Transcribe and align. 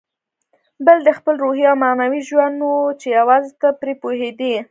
بل 0.85 0.97
دې 1.05 1.11
خپل 1.19 1.33
روحي 1.43 1.65
او 1.71 1.75
معنوي 1.83 2.21
ژوند 2.29 2.57
و 2.63 2.71
چې 2.99 3.07
یوازې 3.19 3.51
ته 3.61 3.67
پرې 3.79 3.93
پوهېدې. 4.01 4.55